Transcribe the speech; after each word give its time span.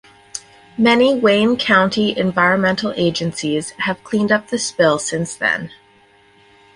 Many 0.79 1.19
Wayne 1.19 1.57
County 1.57 2.17
environmental 2.17 2.91
agencies 2.97 3.69
have 3.77 4.03
cleaned 4.03 4.31
up 4.31 4.47
the 4.47 4.57
spill 4.57 4.97
since 4.97 5.35
then. 5.35 5.69